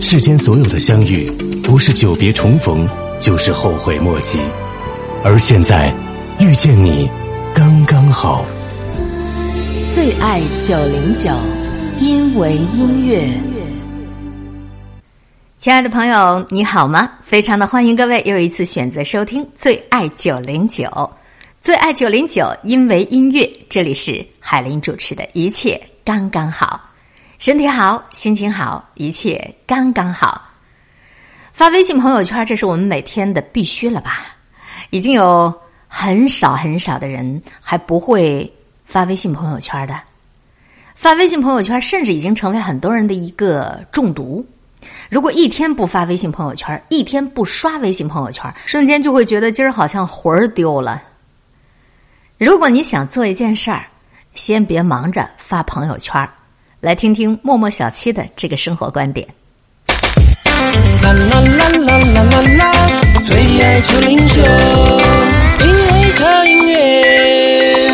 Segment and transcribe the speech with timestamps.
[0.00, 1.28] 世间所有的相遇，
[1.62, 2.88] 不是久别重逢，
[3.20, 4.38] 就是后悔莫及。
[5.24, 5.92] 而现在，
[6.38, 7.10] 遇见你，
[7.52, 8.44] 刚刚好。
[9.94, 11.30] 最爱九零九，
[12.00, 13.28] 因为音乐。
[15.58, 17.10] 亲爱的朋友，你好吗？
[17.24, 21.10] 非常的欢迎各位又一次选择收听最爱九零九，
[21.60, 23.50] 最爱九零九，因为音乐。
[23.68, 26.80] 这里是海林主持的一切刚刚好，
[27.38, 30.42] 身体好，心情好，一切刚刚好。
[31.52, 34.36] 发微信朋友圈，这是我们每天的必须了吧？
[34.90, 35.52] 已经有
[35.86, 38.52] 很少很少的人还不会
[38.84, 39.96] 发微信朋友圈的，
[40.96, 44.44] 发微信朋友圈甚至已经成为很多人的一个中毒。
[45.08, 51.00] 如果一天不发微信朋友圈，一天不刷微信朋友圈，瞬间就会觉得今儿好像魂儿丢了。
[52.36, 53.86] 如果你想做一件事儿，
[54.34, 56.28] 先别忙着发朋友圈，
[56.80, 59.26] 来听听默默小七的这个生活观点。
[61.02, 62.72] 啦啦啦啦啦啦啦，
[63.24, 64.42] 最爱九零九，
[65.66, 67.90] 因为这音乐。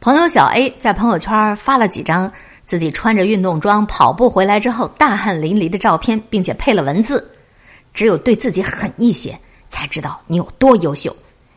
[0.00, 2.30] 朋友小 A 在朋友圈发了几张。
[2.64, 7.28] 自己穿着运动装跑步回来之后大汗淋漓的照片，并且配了文字。
[7.92, 9.36] 只有对自己狠一些，
[9.68, 11.14] 才知道你有多优秀。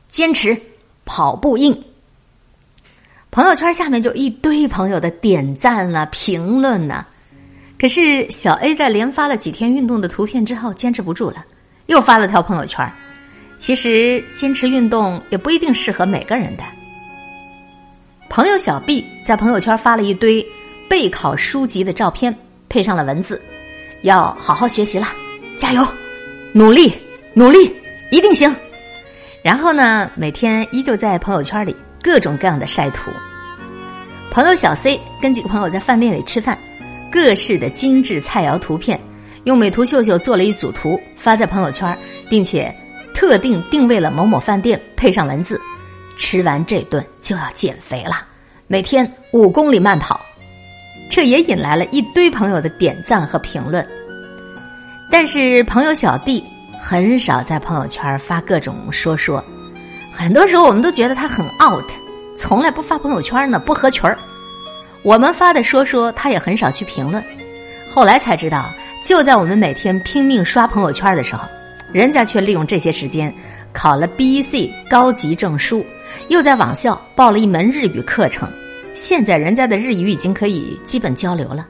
[0.10, 0.60] 坚持
[1.06, 1.80] 跑步硬。
[3.36, 7.06] 朋友圈下面就一堆朋友的点赞了、评论呢。
[7.78, 11.44] 可是小 A 在连发了几天运动的图片之后，坚持不住了，
[11.88, 12.90] 又发了条朋友圈。
[13.58, 16.64] 其实坚持运动也不一定适合每个人的。
[18.30, 20.46] 朋友小 B 在朋友圈发了一堆。
[20.88, 22.34] 备考书籍的照片
[22.70, 23.42] 配上了文字，
[24.04, 25.08] 要好好学习了，
[25.58, 25.86] 加油，
[26.54, 26.94] 努力，
[27.34, 27.76] 努力，
[28.12, 28.56] 一定行。
[29.42, 33.10] 然后呢，每天依旧在朋友圈里各种各样的晒图。
[34.30, 36.56] 朋友小 C 跟几个朋友在饭店里吃饭，
[37.12, 39.00] 各式的精致菜肴图片，
[39.46, 41.98] 用美图秀秀做了一组图发在朋友圈，
[42.30, 42.72] 并且
[43.16, 45.60] 特定定位了某某饭店，配上文字：
[46.16, 48.24] 吃完这顿就要减肥了，
[48.68, 50.22] 每天五公里慢跑。
[51.10, 53.84] 这也引来了一堆朋友的点赞和评论，
[55.12, 56.44] 但是朋友小弟
[56.80, 59.44] 很少在朋友圈发各种说说，
[60.18, 61.84] 很多时候我们都觉得他很 out，
[62.38, 64.18] 从来不发朋友圈呢，不合群儿。
[65.04, 67.22] 我们发的说说，他也很少去评论。
[67.94, 68.66] 后来才知道，
[69.04, 71.46] 就在我们每天拼命刷朋友圈的时候，
[71.92, 73.32] 人家却利用这些时间
[73.74, 75.86] 考了 BEC 高级证书，
[76.30, 78.50] 又在网校报了一门日语课程。
[78.96, 81.68] 现在人家的日语已经可以基本交流了。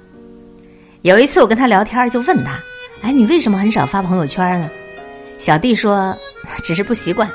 [1.01, 2.51] 有一次我跟他聊天，就问他
[3.01, 4.69] ：“哎，你为什么很少发朋友圈呢？”
[5.39, 6.15] 小弟说
[6.63, 7.27] ：“只是不习惯，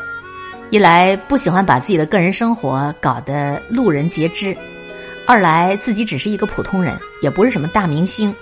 [0.71, 4.55] 一来不喜欢把自己的个人生活搞得路人皆知；
[5.27, 8.33] 二来自己只是一个普通人，也不是什么大明星，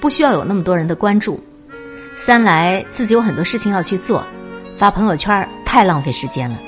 [0.00, 1.38] 不需要有那么多人的关注；
[2.16, 4.24] 三来自己有很多事情要去做，
[4.76, 6.58] 发朋友圈太浪费时间了。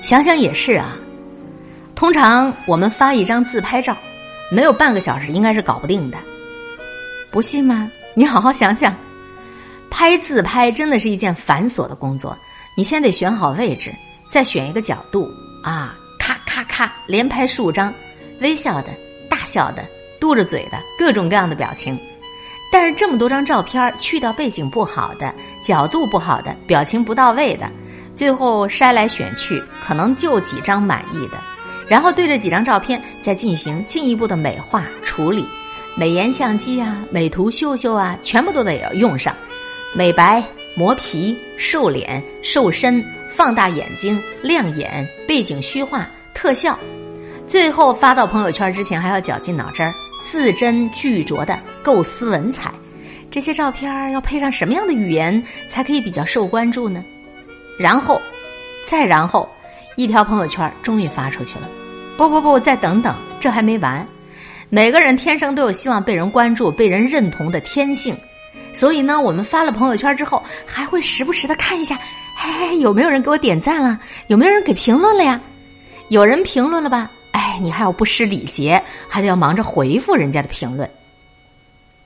[0.00, 0.96] 想想也是啊。”
[1.96, 3.96] 通常我们发一张自拍照，
[4.52, 6.16] 没有半个小时应该是搞不定的，
[7.32, 7.90] 不信吗？
[8.14, 8.94] 你好好想想，
[9.90, 12.38] 拍自拍真的是一件繁琐的工作。
[12.78, 13.92] 你先得选好位置，
[14.30, 15.28] 再选一个角度
[15.64, 17.92] 啊，咔咔咔，连拍数张，
[18.40, 18.86] 微笑的、
[19.28, 19.84] 大笑的、
[20.20, 21.98] 嘟着嘴的，各种各样的表情。
[22.72, 27.68] 但是这么多张照片，去掉背景不好的、角度不好的、表情不到位的，
[28.14, 31.32] 最后筛来选去，可能就几张满意的。
[31.88, 35.44] 然后对着几张照片再进行进一步的美化处理，
[35.96, 39.34] 美颜相机啊、美图秀秀啊，全部都得要用上。
[39.94, 40.40] 美白、
[40.78, 46.78] 磨皮、瘦脸、瘦身、放大眼睛、亮眼、背景虚化、特效，
[47.48, 49.92] 最后发到朋友圈之前还要绞尽脑汁儿，
[50.30, 52.72] 字斟句酌的构思文采。
[53.28, 57.04] 这些照片要配上什么样的语言才可以比较受关注呢？
[57.76, 58.22] 然后，
[58.86, 59.48] 再然后。
[59.96, 61.68] 一条朋友圈终于发出去了，
[62.16, 64.06] 不不不，再等等，这还没完。
[64.70, 68.14] 每个人天生都有希望被人关注、被人认同的天性，
[68.78, 71.98] 所以呢，我们发了朋友圈之后，还会时不时的看一下，
[72.36, 73.98] 嘿，有没有人给我点赞了？
[74.28, 75.40] 有没有人给评论了呀？
[76.10, 77.10] 有人评论了吧？
[77.32, 80.88] 哎，你还要不失礼节，还得要忙着回复人家的评论。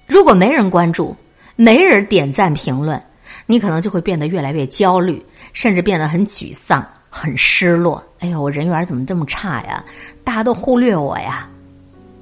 [0.06, 1.14] 如果没人关注，
[1.56, 2.98] 没人点赞评论，
[3.44, 5.22] 你可能就会变得越来越焦虑，
[5.52, 6.82] 甚至变得很沮丧。
[7.10, 9.84] 很失落，哎呦，我人缘怎么这么差呀？
[10.24, 11.46] 大家都忽略我呀！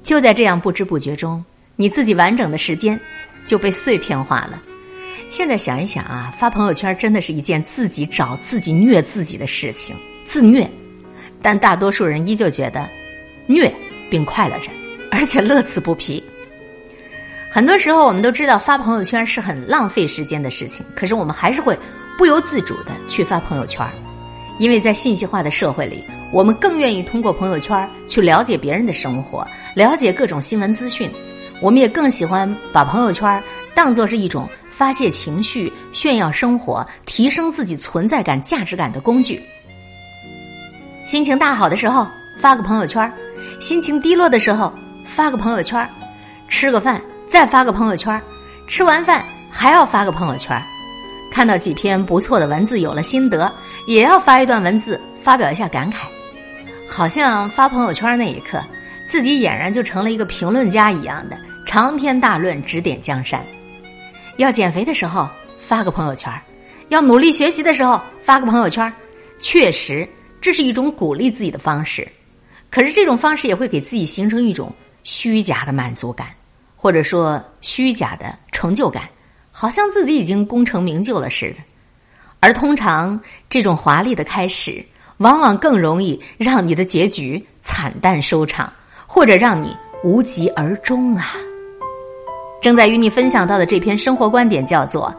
[0.03, 1.41] 就在这样不知不觉中，
[1.77, 2.99] 你自己完整的时间
[3.51, 4.57] 就被碎片化了。
[5.29, 9.93] 现在想一想啊，发朋友圈真的是一件自己找自己虐自己的事情，
[10.25, 10.65] 自虐。
[11.41, 12.87] 但大多数人依旧觉得
[13.47, 13.69] 虐
[14.09, 14.71] 并快乐着，
[15.11, 16.23] 而且乐此不疲。
[17.51, 21.77] 很多时候，我们都知道发朋友圈是很浪费时间的事情，可是我们还是会
[22.17, 23.85] 不由自主的去发朋友圈，
[24.59, 29.45] 因为在信息化的社会里，我们更愿意通过朋友圈去了解别人的生活，
[29.75, 31.09] 了解各种新闻资讯。
[31.61, 33.41] 我们也更喜欢把朋友圈
[33.73, 39.39] 当做是一种发泄情绪、炫耀生活、提升自己存在感、价值感的工具。
[41.05, 42.07] 心情大好的时候
[42.39, 43.11] 发个朋友圈，
[43.59, 44.73] 心情低落的时候
[45.05, 45.87] 发个朋友圈，
[46.49, 47.01] 吃个饭。
[47.29, 48.21] 再发个朋友圈，
[48.67, 50.61] 吃完饭还要发个朋友圈，
[51.31, 53.49] 看到几篇不错的文字有了心得，
[53.87, 55.99] 也要发一段文字发表一下感慨，
[56.89, 58.61] 好像发朋友圈那一刻，
[59.05, 61.37] 自己俨然就成了一个评论家一样的
[61.71, 63.41] 长篇大论指点江山。
[64.35, 65.25] 要减肥的时候
[65.65, 66.29] 发个朋友圈，
[66.89, 68.91] 要努力学习的时候发个朋友圈，
[69.39, 70.05] 确实
[70.41, 72.05] 这是一种鼓励自己的方式，
[72.69, 74.69] 可是这种方式也会给自己形成一种
[75.05, 76.27] 虚假的满足感。
[76.75, 79.07] 或者说虚假的成就感，
[79.49, 81.55] 好像自己已经功成名就了似的。
[82.41, 83.17] 而通常
[83.49, 84.85] 这种华丽的开始，
[85.19, 88.73] 往往更容易让你的结局惨淡收场，
[89.07, 91.33] 或者让你无疾而终啊！
[92.61, 95.11] 正在与你分享到的这篇生活观点叫做：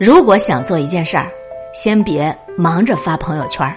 [0.00, 1.30] 如果想做一件事儿，
[1.74, 3.76] 先别忙着发朋友圈儿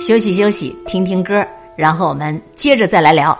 [0.00, 1.46] 休息休息，听听歌，
[1.76, 3.38] 然后我们接着再来聊。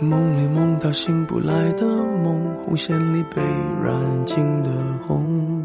[0.00, 3.40] 梦里梦到醒不来的梦，红线里被
[3.80, 4.70] 染尽的
[5.06, 5.64] 红，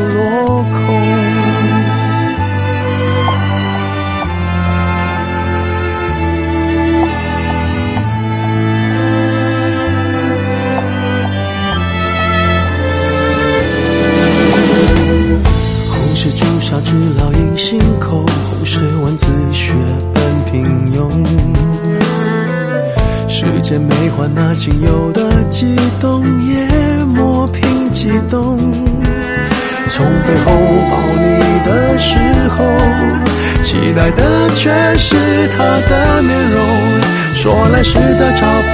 [30.31, 30.45] 背后
[30.89, 31.27] 抱你
[31.65, 32.15] 的时
[32.55, 32.63] 候，
[33.63, 35.13] 期待的却是
[35.57, 35.57] 他
[35.89, 36.57] 的面容。
[37.35, 38.39] 说来是在嘲
[38.71, 38.73] 讽，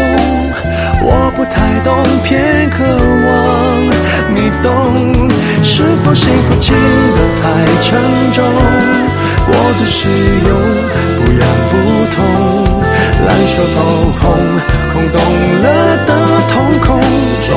[1.02, 1.90] 我不太懂，
[2.24, 2.86] 偏渴
[3.26, 3.28] 望
[4.36, 4.70] 你懂。
[5.64, 6.76] 是否幸福轻
[7.16, 7.90] 得太沉
[8.34, 8.46] 重？
[9.50, 10.08] 我的使
[10.46, 10.54] 用，
[11.18, 11.74] 不痒不
[12.14, 12.16] 痛。
[13.26, 13.76] 烂熟透
[14.20, 14.24] 红，
[14.94, 15.18] 空洞
[15.64, 15.66] 了
[16.06, 16.10] 的，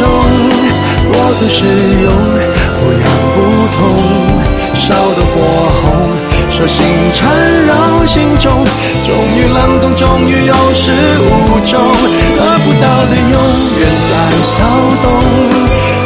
[0.00, 1.60] 中，我的使
[2.00, 2.08] 用，
[2.80, 3.04] 不痒
[3.34, 3.36] 不
[3.76, 3.78] 痛，
[4.72, 5.32] 烧得火
[5.82, 5.84] 红，
[6.48, 6.80] 手心
[7.12, 7.20] 缠
[7.66, 7.70] 绕
[8.06, 8.64] 心中，
[9.04, 10.90] 终于冷冻，终于有始
[11.20, 11.76] 无终，
[12.36, 13.36] 得不到的永
[13.76, 14.64] 远在骚
[15.02, 15.06] 动，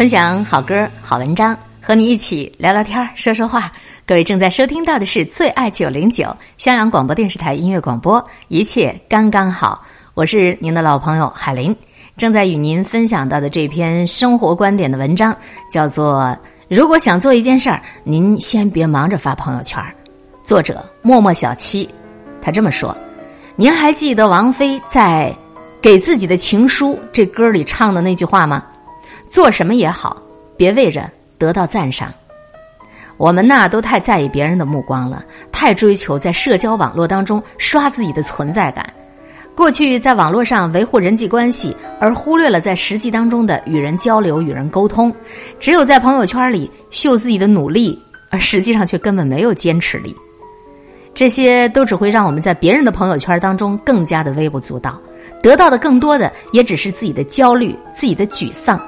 [0.00, 3.70] 分享好歌、好文章，和你一起聊聊天、说说话。
[4.06, 9.84] 各位正在收听到的是最爱九零九襄阳广播电视台音乐广播，一切刚刚好。
[10.14, 11.76] 我是您的老朋友海林，
[12.16, 15.36] 正在与您分享到的这篇生活观点的文章，
[15.70, 16.22] 叫做
[16.66, 19.78] 《如果想做一件事儿，您先别忙着发朋友圈》。
[20.46, 21.86] 作者默默小七，
[22.40, 22.96] 他这么说
[23.54, 25.30] ：“您还记得王菲在
[25.82, 28.64] 《给自己的情书》这歌里唱的那句话吗？
[29.30, 30.20] 做什么也好，
[30.56, 31.08] 别为着
[31.38, 32.12] 得到赞赏。
[33.16, 38.92] 我们呐，都太在意别人的目光了，太追求在社交网络当中刷自己的存在感。
[39.54, 45.14] 过去在网络上维护人际关系，而忽略了在实际当中的与人交流、与人沟通。
[45.58, 47.96] 只有在朋友圈里秀自己的努力，
[48.30, 50.16] 而实际上却根本没有坚持力。”
[51.12, 54.98] 这些都只会让我们在别人的朋友圈当中更加的微不足道，
[55.42, 58.80] 得到的更多的也只是自己的焦虑、自己的沮丧。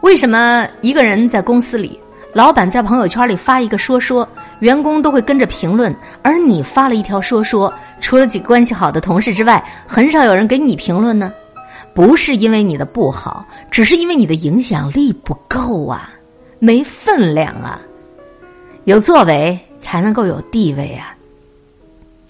[0.00, 1.98] 为什么一个人在公司里，
[2.32, 4.28] 老板在朋友圈里发一个说说，
[4.60, 11.32] 员工都会跟着评论，而你发了一条说说，除了几个关系好的同事之外，很少有人给你评论呢？
[11.94, 16.10] 不是因为你的不好，只是因为你的影响力不够啊，
[16.58, 17.80] 没分量啊，
[18.84, 19.58] 有作为。
[19.80, 21.16] 才能够有地位啊！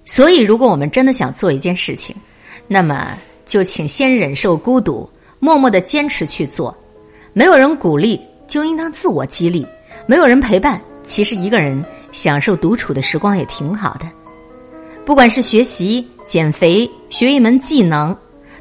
[0.05, 2.15] 所以，如果我们真的想做一件事情，
[2.67, 5.09] 那么就请先忍受孤独，
[5.39, 6.77] 默默的坚持去做。
[7.39, 9.65] 没有人鼓励，就应当自我激励；
[10.07, 11.81] 没有人陪伴，其实一个人
[12.11, 14.09] 享受独处的时光也挺好的。
[15.07, 18.13] 不管是学习、减肥、学一门技能，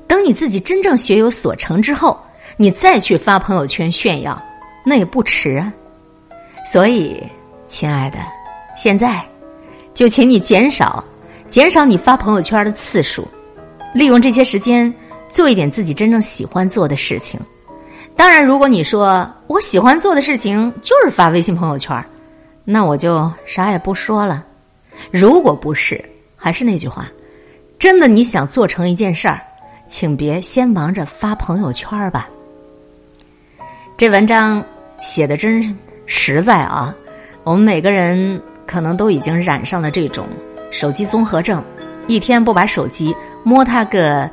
[0.06, 2.20] 等你自己真正学有所成之后，
[2.56, 4.40] 你再去发朋友圈炫耀，
[4.86, 5.74] 那也不迟啊。
[6.64, 7.20] 所以，
[7.66, 8.20] 亲爱的。
[8.76, 9.28] 现在，
[9.96, 11.04] 就请你减少，
[11.48, 13.28] 减少你发朋友圈的次数，
[13.96, 14.94] 利用这些时间
[15.32, 17.40] 做一点自己真正喜欢做的事情。
[18.18, 22.04] 当然，如果你说我喜欢做的事情就是发微信朋友圈，
[22.66, 24.44] 那我就啥也不说了。
[25.12, 26.04] 如果不是，
[26.36, 27.08] 还是那句话，
[27.80, 29.40] 真的你想做成一件事儿，
[29.88, 32.28] 请别先忙着发朋友圈吧。
[33.96, 34.62] 这文章
[35.00, 36.94] 写的真实在啊，
[37.44, 38.42] 我们每个人。
[38.68, 40.28] 可能都已经染上了这种
[40.72, 41.64] 手机综合症，
[42.06, 44.30] 一天不把手机摸它个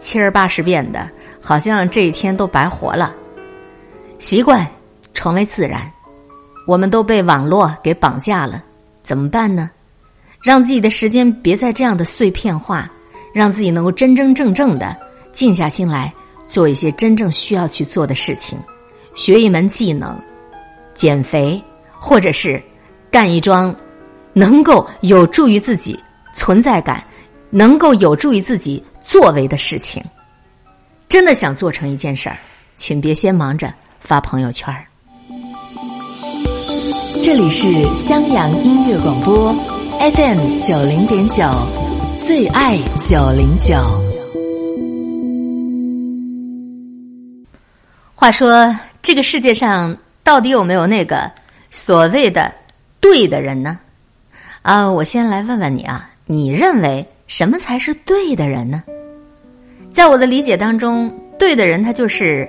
[0.00, 1.08] 七儿八十遍的，
[1.42, 3.12] 好像这一天都白活了。
[4.18, 4.66] 习惯
[5.12, 5.90] 成为自然，
[6.66, 8.62] 我们都被网络给绑架了，
[9.02, 9.70] 怎么办呢？
[10.42, 12.90] 让自己的时间别再这样的碎片化，
[13.34, 14.96] 让自己能够真真正正的
[15.32, 16.12] 静下心来
[16.46, 18.58] 做一些真正需要去做的事情，
[19.14, 20.16] 学一门技能，
[20.94, 21.62] 减肥，
[21.98, 22.62] 或者是。
[23.10, 23.76] 干一桩
[24.32, 26.00] 能够有助于自己
[26.34, 27.04] 存在感、
[27.50, 30.02] 能够有助于自己作为的事情。
[31.12, 32.38] 真的想做成一件事儿，
[32.74, 34.86] 请别先忙着发朋友圈儿。
[37.22, 39.52] 这里是襄阳音乐广播
[40.00, 41.44] FM 九零点九，
[42.16, 43.76] 最爱九零九。
[48.14, 51.30] 话说，这个世界上到底有没有那个
[51.70, 52.50] 所谓的？
[53.00, 53.78] 对的人呢？
[54.62, 58.82] 啊，我先来问问你啊，你认为什么才是对的人呢？
[59.92, 62.48] 在我的理解当中，对的人他就是，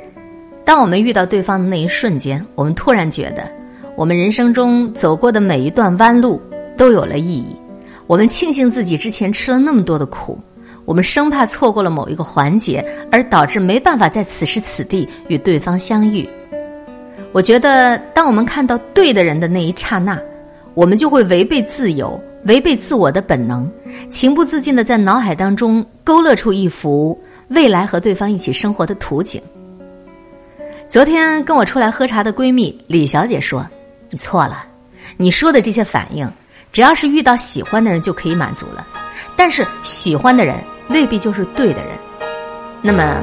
[0.63, 3.43] 当我们遇到对方的那一瞬间，我们突然觉得，
[3.97, 6.41] 我们人生中走过的每一段弯路
[6.77, 7.53] 都有了意义。
[8.07, 10.39] 我们庆幸自己之前吃了那么多的苦，
[10.85, 16.27] 我们生怕错过了某一个环节，而导致没办法在此时此地与对方相遇。
[17.33, 20.17] 我觉得，当我们看到对的人的那一刹那。
[20.75, 23.71] 我们就会违背自由，违背自我的本能，
[24.09, 27.15] 情不自禁的在脑海当中勾勒出一幅
[27.53, 29.41] 未来和对方一起生活的图景。
[30.89, 33.65] 昨天跟我出来喝茶的闺蜜李小姐说
[34.09, 34.65] ：“你错了，
[35.17, 36.29] 你说的这些反应，
[36.71, 38.85] 只要是遇到喜欢的人就可以满足了，
[39.35, 40.55] 但是喜欢的人
[40.89, 41.97] 未必就是对的人。
[42.81, 43.21] 那么，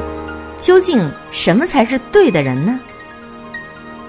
[0.58, 2.80] 究竟什么才是对的人呢？”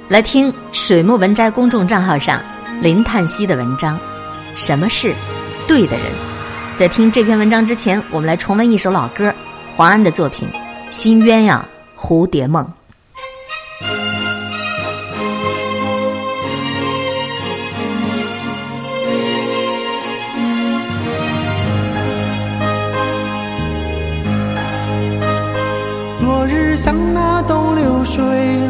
[0.10, 2.42] 来听水木文摘公众账号上。
[2.82, 4.00] 林叹息的文章，
[4.56, 5.14] 什么是
[5.68, 6.06] 对的人？
[6.76, 9.32] 在听这篇文章之前，我们来重温一首老歌，
[9.82, 10.48] 黄安的作品
[10.92, 11.60] 《新鸳鸯
[11.98, 12.64] 蝴蝶梦》。
[26.20, 28.24] 昨日像那东流水，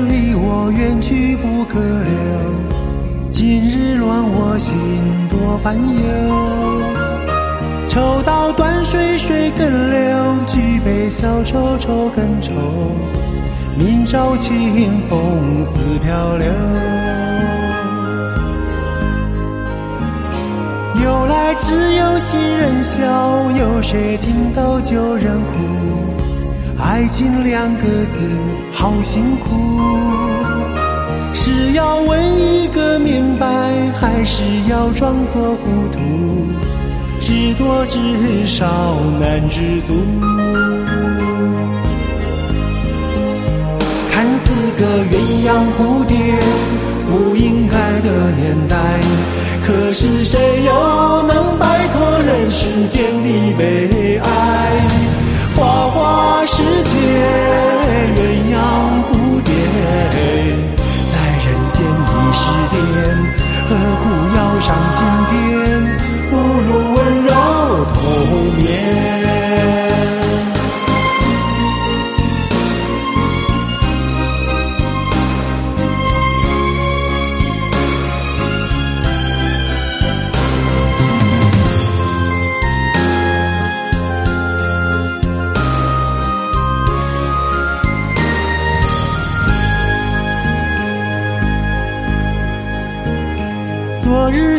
[0.07, 2.13] 离我远去不可留。
[3.29, 4.73] 今日乱我心
[5.29, 5.91] 多烦忧，
[7.89, 8.50] 抽刀
[8.83, 12.51] 水水更流，举杯消愁愁更愁。
[13.77, 16.47] 明朝清风似飘流。
[21.03, 23.01] 由来只有新人笑，
[23.51, 25.53] 有谁听到旧人哭？
[26.77, 28.29] 爱情两个字
[28.73, 29.49] 好辛苦，
[31.33, 33.47] 是要问一个明白，
[33.99, 35.99] 还是要装作糊涂？
[37.21, 37.99] 知多知
[38.47, 38.65] 少
[39.19, 39.93] 难知足。
[44.11, 46.17] 看似个鸳鸯蝴蝶
[47.07, 48.75] 不应该的年代，
[49.63, 54.25] 可是谁又能摆脱人世间的悲哀？
[55.55, 56.97] 花花世界，
[58.17, 58.19] 鸳
[58.51, 58.57] 鸯
[59.05, 59.09] 蝴
[59.43, 59.53] 蝶，
[61.11, 61.13] 在
[61.45, 62.75] 人间已是癫，
[63.69, 64.03] 何苦
[64.35, 65.31] 要上青天？
[66.31, 67.33] 不如温柔
[67.93, 69.20] 同眠。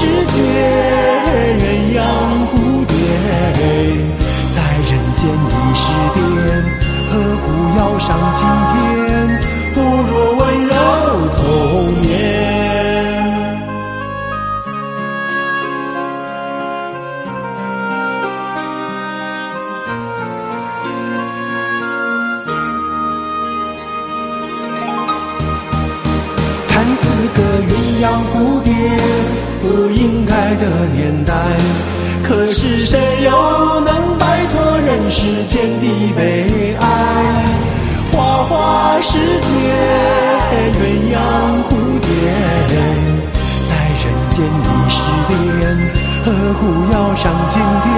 [0.00, 0.40] 世界，
[1.60, 1.62] 鸳
[1.94, 2.00] 鸯
[2.48, 2.52] 蝴
[2.86, 2.92] 蝶，
[4.54, 4.58] 在
[4.88, 5.82] 人间已是
[6.14, 6.18] 癫，
[7.10, 7.12] 何
[7.44, 7.44] 苦
[7.76, 8.38] 要上青
[8.72, 8.74] 天？
[9.74, 10.74] 不如温柔
[11.36, 11.44] 童
[12.00, 12.08] 年。
[26.70, 27.00] 看似
[27.34, 28.68] 个鸳鸯蝴蝶
[29.62, 31.34] 不应该的年代，
[32.22, 36.84] 可是谁又能摆脱人世间的悲哀？
[38.12, 39.52] 花花世界，
[40.72, 41.16] 鸳鸯
[41.68, 41.70] 蝴
[42.00, 42.08] 蝶，
[43.68, 43.70] 在
[44.02, 45.30] 人间已是癫，
[46.24, 46.60] 何苦
[46.92, 47.88] 要上青天？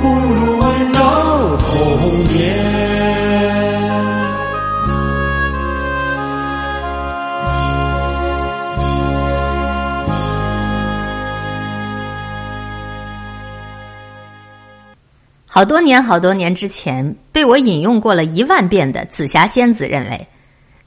[0.00, 0.96] 不如温柔
[1.56, 1.66] 童
[2.32, 3.27] 年。
[15.58, 20.26] 好多年好多年之前，被我引用过了一万遍的紫霞仙子认为，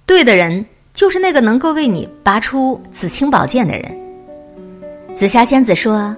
[0.05, 3.83] 对的人就是那个能够为你拔出紫青宝剑的人。
[5.13, 6.15] 紫霞仙子说：“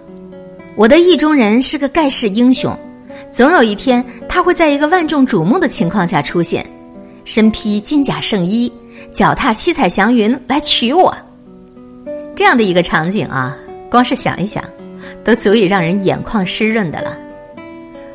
[0.78, 2.72] 我的意中人是个盖世英雄，
[3.32, 6.64] 总有一天他会在一个万众瞩目的情况下出现，
[7.26, 8.72] 身披金甲圣衣，
[9.12, 11.12] 脚踏七彩祥云来娶我。”
[12.38, 13.58] 这样的一个场景啊，
[13.90, 14.64] 光是想一想，
[15.24, 17.18] 都足以让人眼眶湿润的了。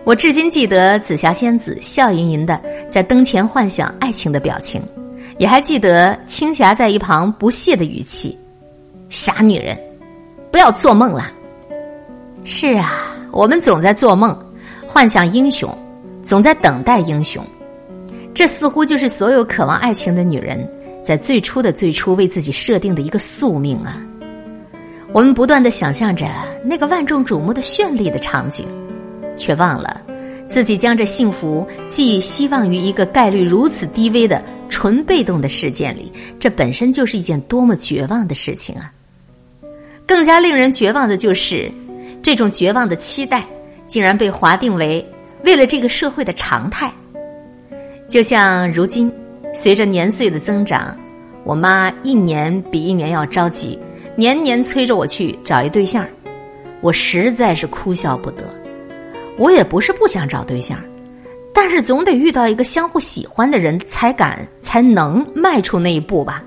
[0.09, 2.59] 我至今记得紫霞仙子笑吟吟的
[2.91, 4.81] 在灯前幻想爱情的表情，
[5.37, 8.35] 也还记得青霞在一旁不屑的语气
[9.11, 9.79] ：“傻女人，
[10.51, 11.31] 不要做梦啦。”
[12.43, 14.35] 是啊，我们总在做梦，
[14.87, 15.71] 幻想英雄，
[16.23, 17.45] 总在等待英雄。
[18.33, 20.67] 这似乎就是所有渴望爱情的女人
[21.05, 24.01] 在最初的最初为自己设定的一个宿命啊！
[25.13, 26.25] 我们不断的想象着
[26.65, 28.67] 那个万众瞩目的绚丽的场景。
[29.39, 30.03] 却忘了，
[30.49, 38.93] 自己将这幸福寄希望于一个概率如此低微的纯被动的事件里，这本身就是一件多么绝望的事情啊！
[40.07, 41.71] 更加令人绝望的就是，
[42.23, 43.45] 这种绝望的期待
[43.87, 45.07] 竟然被划定为
[45.45, 46.93] 为了这个社会的常态。
[48.09, 49.13] 就像如今，
[49.55, 50.97] 随着年岁的增长，
[51.45, 53.79] 我妈一年比一年要着急，
[54.17, 56.07] 年年催着我去找一对象，
[56.81, 58.45] 我实在是哭笑不得。
[59.39, 60.77] 我也不是不想找对象，
[61.55, 66.43] 但是总得遇到一个相互喜欢的人，才敢才能迈出那一步吧。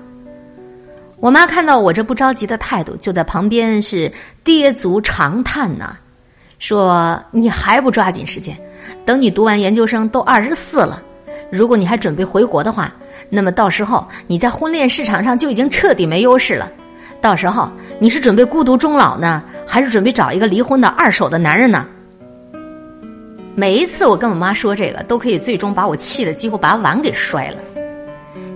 [1.18, 4.12] 我妈看到我这不着急的态度，就在旁边是
[4.44, 5.96] 跌足长叹呐，
[6.58, 8.54] 说：“你还不抓紧时间，
[9.06, 11.00] 等你读完研究生都二十四了，
[11.50, 12.92] 如果你还准备回国的话，
[13.30, 16.70] 那么到时候你在婚恋市场上就已经彻底没优势了。
[17.22, 21.86] 到时候你是准备孤独终老呢，还是准备找一个离婚的二手的男人呢？”
[23.54, 27.58] 每一次我跟我妈说这个，都可以最终把我气的几乎把碗给摔了。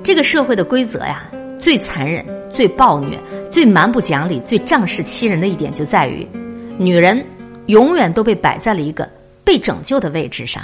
[0.02, 1.22] 这个社会的规则呀，
[1.60, 2.24] 最残忍。
[2.48, 3.18] 最暴虐、
[3.50, 6.26] 最蛮不讲理、最仗势欺人的一点，就在于，
[6.78, 7.22] 女人
[7.66, 9.06] 永远都被摆在了一个
[9.44, 10.62] 被拯救的位置上。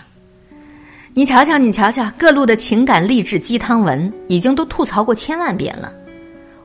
[1.13, 5.93] 你瞧瞧，你瞧瞧，各路的情感励志鸡汤文已经都吐槽过千万遍了。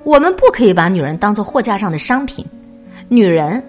[0.05, 2.45] 我们不可以把女人当做货架上的商品，
[3.09, 3.61] 女人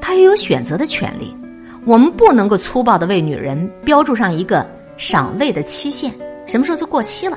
[0.00, 1.36] 她也有选择的权利。
[1.84, 4.64] 我们不能够粗暴的为女人标注上一个
[4.96, 6.12] 赏味的期限，
[6.46, 7.36] 什么时候就过期了。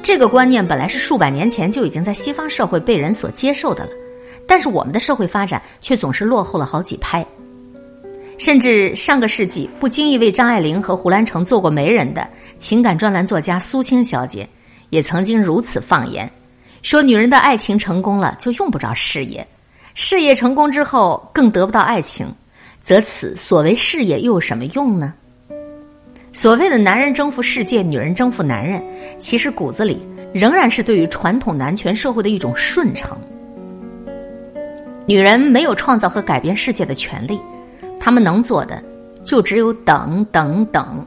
[0.00, 3.90] 这个观念本来是数百年前就已经在西方社会被人所接受的了，
[4.46, 7.26] 但是我们的社会发展却总是落后了好几拍。
[8.38, 12.26] 甚至上个世纪不经意为张爱玲和胡兰成做过媒人的
[12.58, 14.48] 情感专栏作家苏青小姐，
[14.90, 16.30] 也曾经如此放言，
[16.80, 19.44] 说女人的爱情成功了就用不着事业，
[19.94, 22.26] 事业成功之后更得不到爱情，
[22.82, 25.14] 则此所谓事业又有什么用呢？
[26.32, 28.82] 所谓的男人征服世界，女人征服男人，
[29.18, 29.98] 其实骨子里
[30.32, 33.16] 仍然是对于传统男权社会的一种顺承。
[35.06, 37.38] 女人没有创造和改变世界的权利，
[38.00, 38.82] 她们能做的
[39.22, 41.06] 就只有等等等，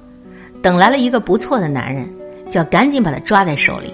[0.61, 2.07] 等来了一个不错的男人，
[2.49, 3.93] 就要赶紧把他抓在手里。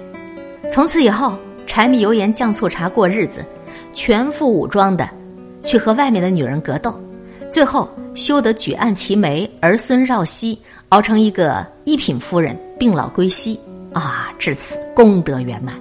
[0.70, 3.44] 从此以后，柴米油盐酱醋茶过日子，
[3.92, 5.08] 全副武装的
[5.60, 6.94] 去和外面的女人格斗，
[7.52, 10.58] 最后修得举案齐眉，儿孙绕膝。
[10.88, 13.58] 熬成一个一品夫人，病老归西
[13.94, 14.30] 啊！
[14.38, 15.74] 至此功德圆满。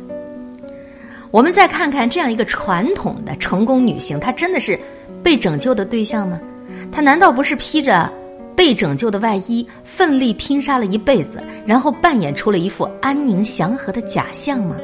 [1.31, 4.79] 我们再看看这样一个传统的成功女性，她真的是
[5.21, 6.39] 被拯救的对象吗？
[6.91, 8.09] 她难道不是披着
[8.55, 14.75] 被拯救的外衣，奋力拼杀了一辈子，然后扮演出了一副安宁祥和的假象吗？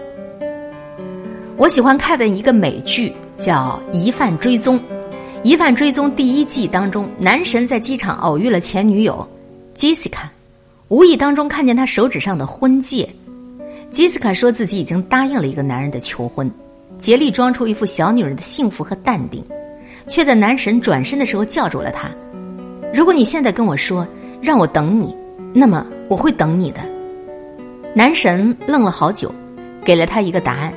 [1.55, 4.77] 我喜欢看的一个美剧叫《疑犯追踪》，
[5.47, 9.25] 《疑犯追踪》第一季当中，男神在机场偶遇了前女友。
[9.73, 10.29] 杰西卡
[10.89, 13.07] 无意当中看见他手指上的婚戒，
[13.89, 16.51] 杰西卡说自己已经答应了一个男人的求婚，
[16.99, 19.41] 竭力装出一副小女人的幸福和淡定，
[20.05, 22.11] 却在男神转身的时候叫住了他。
[22.93, 24.05] 如果你现在跟我说
[24.41, 25.15] 让我等你，
[25.53, 26.81] 那么我会等你的。
[27.95, 29.33] 男神愣了好久，
[29.81, 30.73] 给了他一个答案：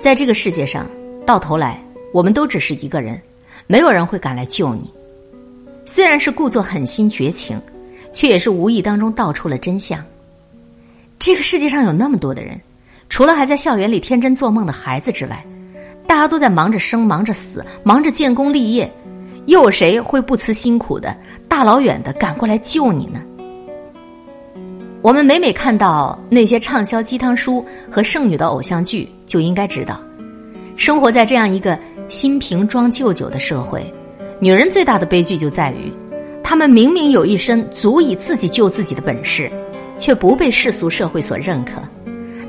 [0.00, 0.86] 在这个世界上，
[1.26, 3.20] 到头来我们都只是一个人，
[3.66, 4.90] 没有人会赶来救你。
[5.84, 7.60] 虽然是故作狠心绝情。
[8.12, 9.98] 却也是无意当中道出了真相。
[11.18, 12.60] 这个世界上有那么多的人，
[13.08, 15.44] 除了还在校园里天真做梦的孩子之外，
[16.06, 18.90] 大家都在忙着生、忙着死、忙着建功立业，
[19.46, 21.16] 又有谁会不辞辛苦的
[21.48, 23.22] 大老远的赶过来救你呢？
[25.00, 29.98] 我们每每看到那些畅销鸡汤书和剩女的偶像剧，就应该知道，
[30.76, 31.78] 生活在这样一个
[32.12, 33.90] 新瓶装旧酒的社会，
[34.38, 35.90] 女人最大的悲剧就在于。
[36.44, 39.50] 她们明明有一身足以自己救自己的本事，
[39.96, 41.80] 却不被世俗社会所认可；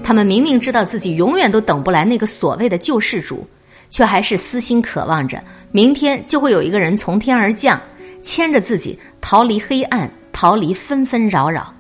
[0.03, 3.47] 她们明明知道自己永远都等不来那个所谓的救世主，
[3.89, 7.81] 却还是私心渴望着明天就会有一个人从天而降，
[8.21, 11.73] 牵着自己逃离黑暗，逃离纷纷扰扰。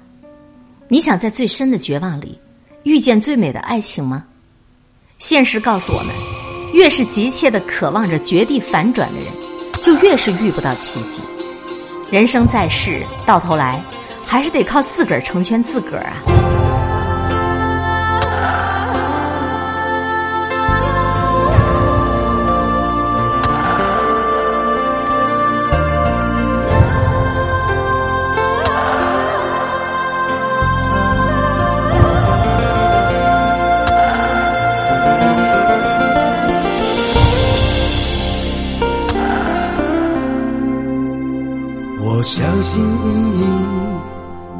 [0.87, 2.39] 你想在最深的绝望里
[2.83, 4.23] 遇见最美的爱情吗？
[5.17, 6.15] 现实告诉我们，
[6.73, 9.27] 越是急切的渴望着绝地反转的人，
[9.81, 11.21] 就越是遇不到奇迹。
[12.09, 13.81] 人生在世，到头来
[14.25, 16.52] 还是得靠自个儿成全自个儿啊。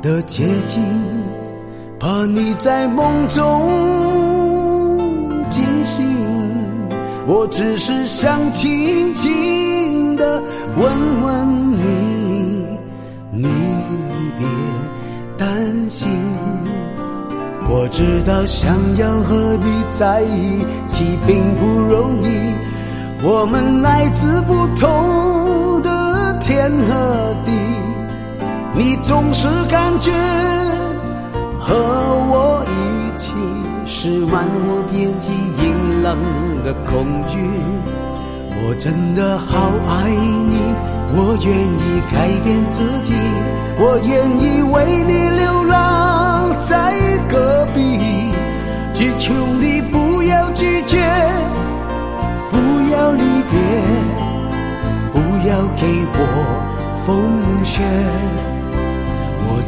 [0.04, 0.84] 的接近，
[1.98, 3.40] 怕你在梦中
[5.50, 6.06] 惊醒。
[7.26, 10.42] 我只是想轻轻的
[10.76, 11.84] 问问你，
[13.32, 13.48] 你
[14.38, 14.46] 别
[15.38, 16.10] 担心。
[17.70, 22.28] 我知道想要和你在一起并不容易，
[23.24, 27.63] 我们来自不同的天和地。
[28.76, 30.12] 你总是感觉
[31.60, 33.32] 和我一起
[33.86, 36.18] 是漫无边际阴冷
[36.64, 37.38] 的恐惧。
[38.66, 40.58] 我真的好爱你，
[41.16, 43.14] 我愿意改变自己，
[43.78, 46.94] 我愿意为你流浪在
[47.30, 48.00] 戈壁，
[48.96, 49.32] 只求
[49.62, 50.98] 你不要拒绝，
[52.50, 52.58] 不
[52.92, 53.60] 要离别，
[55.14, 56.20] 不要给我
[57.06, 57.84] 风雪。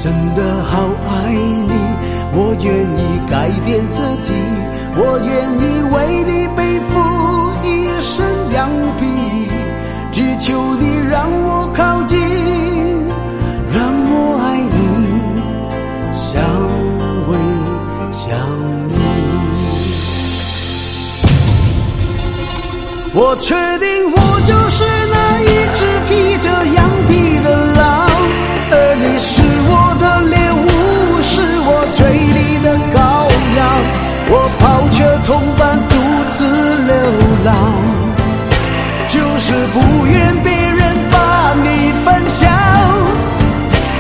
[0.06, 1.74] 真的好爱你，
[2.36, 4.32] 我愿意改变自己，
[4.96, 5.64] 我愿意
[5.96, 6.94] 为你背负
[7.64, 7.68] 一
[8.04, 8.14] 身
[8.54, 9.02] 羊皮，
[10.12, 12.20] 只求你让我靠近，
[13.74, 14.78] 让我爱你，
[16.14, 16.30] 相
[17.26, 17.34] 偎
[18.14, 18.30] 相
[18.92, 18.94] 依。
[23.16, 24.84] 我确定我就是
[39.48, 42.50] 是不愿别人把你分享。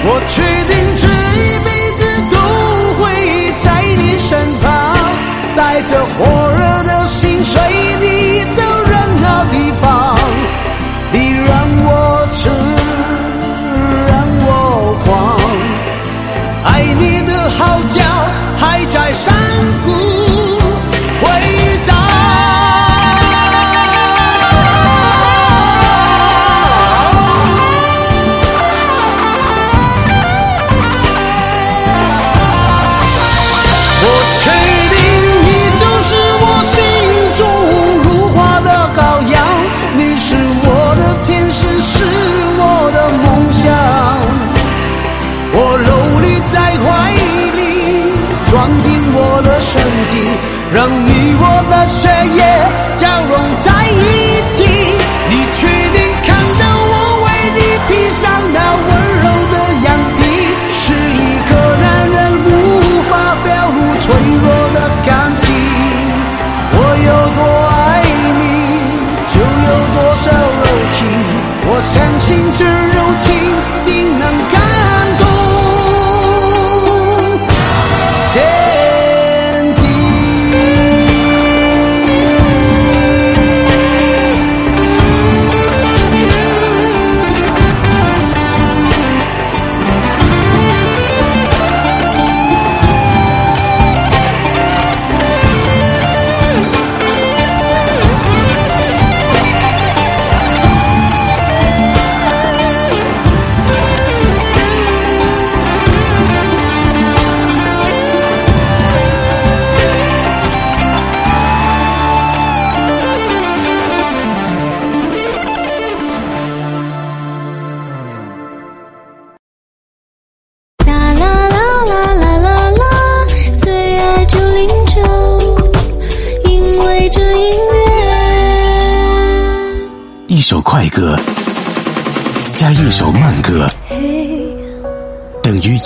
[0.08, 1.15] 我确定只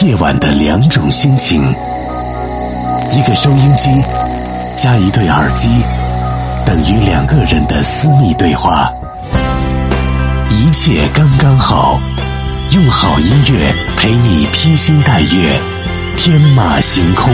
[0.09, 1.61] 夜晚的两种心情。
[3.11, 3.91] 一个收音机
[4.75, 5.69] 加一对耳机，
[6.65, 8.91] 等于两个人的私密对话。
[10.49, 12.01] 一切刚刚好，
[12.71, 15.59] 用好音乐陪你披星戴月，
[16.17, 17.31] 天马行空。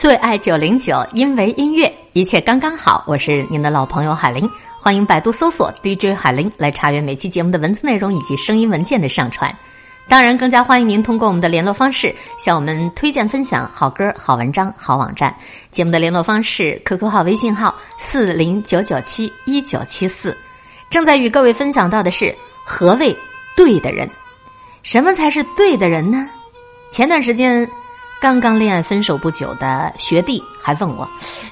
[0.00, 3.02] 最爱九零九，因为音乐一切刚刚好。
[3.06, 4.48] 我是您的老朋友海玲，
[4.78, 9.50] 欢迎百度搜索 DJ 海玲来查阅每期节目的文字内容以及声音文件的上传。
[10.10, 15.34] 当然，更加欢迎您通过我们的联络方式向我们推荐分享好歌、好文章、好网站。
[15.70, 20.36] 节目的联络方式：QQ 号、微信号四零九九七一九七四。
[20.90, 23.16] 正在与各位分享到的是何谓
[23.56, 24.06] 对的人？
[24.82, 26.28] 什么才是对的人呢？
[26.90, 27.66] 前段时间
[28.22, 31.02] 刚刚恋爱分手不久的学弟还问我：“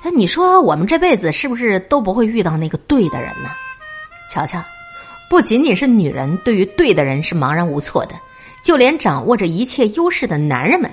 [0.04, 3.50] 哎，你说我们这辈子是不是都不会遇到那个对的人呢？”
[4.30, 4.62] 瞧瞧，
[5.28, 8.14] 不仅仅是女人对于对的人是茫然无措的，
[8.62, 10.88] 就连掌握着一切优势的男人们，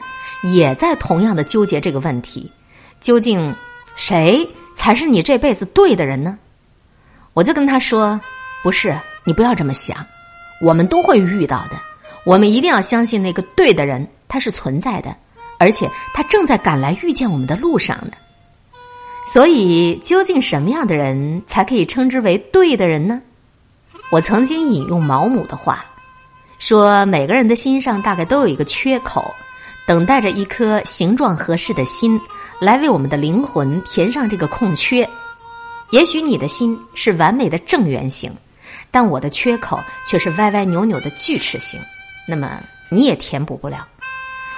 [0.52, 2.52] 也在同样的纠结这个问题：
[3.00, 3.54] 究竟
[3.96, 6.40] 谁才是你这辈子对的人呢？
[7.34, 8.20] 我就跟他说
[8.63, 9.96] ：“不是，你不要这么想，
[10.60, 11.78] 我们都会遇到的。
[12.24, 15.16] 我们一定要相信那个对的人，他是存在的，
[15.60, 18.13] 而且他正在赶来遇见我们的路上呢。
[19.34, 23.22] 所以，究竟什么样的人才可以称之为对的人呢？
[24.10, 25.84] 我曾经引用毛姆的话，
[26.60, 29.36] 说每个人的心上大概都有一个缺口，
[29.86, 32.20] 等待着一颗形状合适的心
[32.62, 35.08] 来为我们的灵魂填上这个空缺。
[35.91, 38.32] 也许你的心是完美的正圆形，
[38.89, 41.80] 但我的缺口却是歪歪扭扭的锯齿形，
[42.28, 43.86] 那么你也填补不了。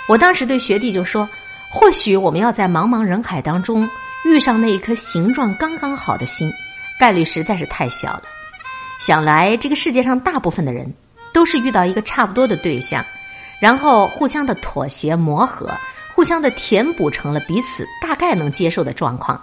[0.10, 1.30] 我当时对学弟就说
[1.69, 3.88] ：“或许我们要在茫茫人海当中
[4.26, 6.52] 遇上那一颗形状刚刚好的心，
[7.00, 8.24] 概率实在是太小了。
[9.00, 10.91] 想来这个世界上大部分的人
[11.32, 13.06] 都是遇到一个差不多的对象，
[13.62, 15.72] 然后互相的妥协磨合，
[16.15, 19.39] 互相的填补成了彼此大概能接受的状况。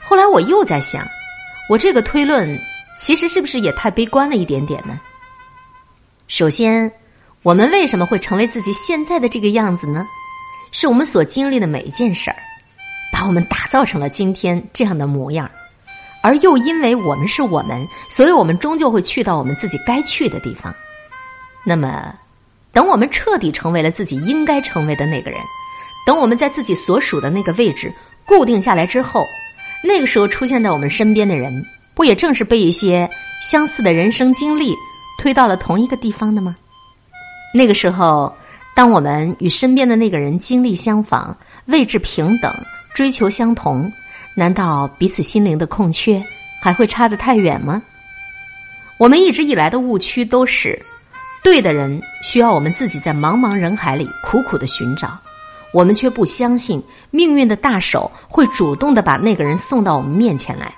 [0.00, 1.06] 后来我又在想，
[1.68, 2.58] 我这个推论
[2.98, 4.98] 其实是不是也太悲观了一点点呢？
[6.28, 6.90] 首先。
[7.42, 10.06] 我们为什么会成为自己现在的这个样子呢？
[10.70, 12.36] 是我们所经历的每一件事儿，
[13.12, 15.50] 把我们打造成了今天这样的模样。
[16.22, 20.72] 而又因为我们是我们，所以我们终究会去到我们自己该去的地方。
[21.64, 22.14] 那么，
[22.72, 25.40] 等我们彻底成为了自己应该成为的那个人，
[26.06, 27.92] 等我们在自己所属的那个位置
[28.24, 29.26] 固定下来之后，
[29.82, 31.52] 那个时候出现在我们身边的人，
[31.92, 33.10] 不也正是被一些
[33.42, 34.76] 相似的人生经历
[35.18, 36.54] 推到了同一个地方的吗？
[37.54, 38.34] 那个时候，
[38.74, 41.36] 当我们与身边的那个人经历相仿、
[41.66, 42.50] 位置平等、
[42.94, 43.92] 追求相同，
[44.34, 46.22] 难道彼此心灵的空缺
[46.62, 47.82] 还会差得太远吗？
[48.98, 50.80] 我们一直以来的误区都是：
[51.42, 55.18] 对的人需要我们自己在茫茫人海里苦苦的寻找，
[55.74, 60.72] 我们却不相信命运的大手会主动的把那个人送到我们面前来。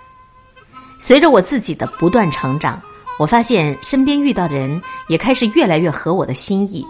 [0.98, 2.82] 随着我自己的不断成长。
[3.18, 6.84] 我发现身边遇到的人也开始越来越合我的心意，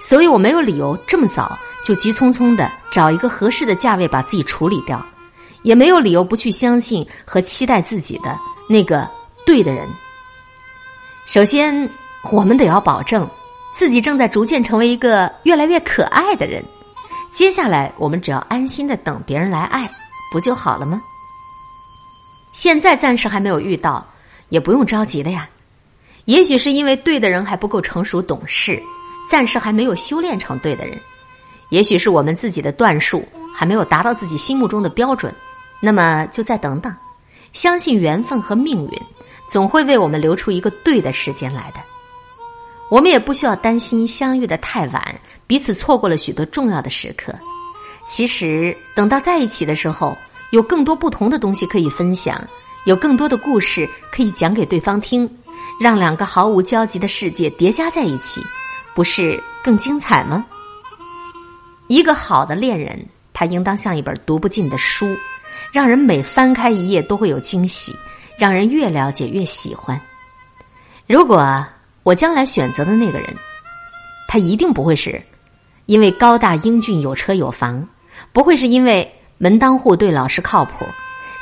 [0.00, 5.04] 所以我没有理由这么早就急匆匆的找一个合适的价位把自己处理掉，
[5.62, 9.08] 也没有理由不去相信和期待自己的那个
[9.46, 9.88] 对的人。
[11.26, 11.88] 首先，
[12.30, 13.26] 我们得要保证
[13.74, 16.62] 自己正在逐渐成为一个越来越可爱的人，
[17.30, 19.90] 接下来我们只要安心的等别人来爱，
[20.30, 21.00] 不就好了吗？
[22.52, 24.06] 现在暂时还没有遇到，
[24.50, 25.48] 也不用着急的呀。
[26.24, 28.80] 也许是因为对的人还不够成熟懂事，
[29.28, 30.94] 暂时还没有修炼成对的人；
[31.70, 35.34] 也许是我们自己的段数还没有达到自己心目中的标准，
[35.80, 36.94] 那么就再等等，
[37.52, 38.90] 相信缘分和命运
[39.48, 41.80] 总会为我们留出一个对的时间来的。
[42.88, 47.34] 我们也不需要担心相遇的太晚，彼此错过了许多重要的时刻。
[48.06, 50.16] 其实等到在一起的时候，
[50.50, 52.42] 有更多不同的东西可以分享，
[52.84, 55.28] 有更多的故事可以讲给对方听。
[55.82, 58.40] 让两个毫无交集的世界叠加在一起，
[58.94, 60.46] 不是更精彩吗？
[61.88, 65.16] 一个好的恋人，他应当像一本读不尽的书，
[65.72, 67.92] 让人每翻开一页都会有惊喜，
[68.38, 70.00] 让人越了解越喜欢。
[71.08, 71.66] 如果
[72.04, 73.28] 我将来选择的那个人，
[74.28, 75.20] 他一定不会是
[75.86, 77.84] 因为高大英俊、有车有房，
[78.32, 80.86] 不会是因为门当户对、老实靠谱。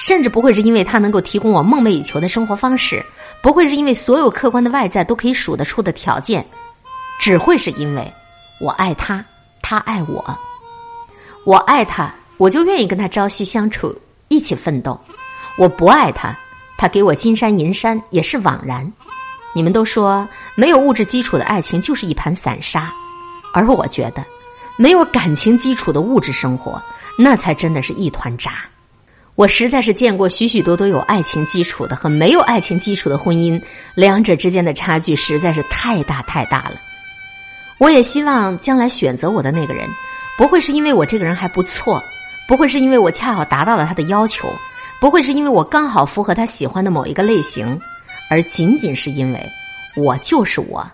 [0.01, 3.05] 甚至不会是因为他能够提供我梦寐以求的生活方式，
[3.43, 6.45] 不会是因为所有客观的外在都可以数得出的条件，
[7.21, 8.11] 只会是因为
[8.61, 9.23] 我爱他，
[9.61, 10.25] 他爱我，
[11.45, 13.95] 我爱他，我就愿意跟他朝夕相处，
[14.29, 14.99] 一起奋斗；
[15.59, 16.35] 我不爱他，
[16.79, 18.91] 他给我金山银山也是枉然。
[19.53, 22.91] 你们都说没有物质基础的爱情就是一盘散沙，
[23.53, 24.25] 而我觉得
[24.79, 26.81] 没有感情基础的物质生活，
[27.19, 28.65] 那才真的是一团渣。
[29.41, 33.59] 我实在是见过许许多多有爱情基础的和没有爱情基础的婚姻，
[33.95, 36.73] 两者之间的差距实在是太大太大了。
[37.79, 39.89] 我也希望将来选择我的那个人，
[40.37, 42.05] 不会是因为我这个人还不错，
[42.47, 44.47] 不会是因为我恰好达到了他的要求，
[45.01, 47.81] 不会是因为我刚好符合他喜欢的某一个类型，
[48.29, 49.43] 而仅仅是因为
[49.97, 50.87] 我就是我，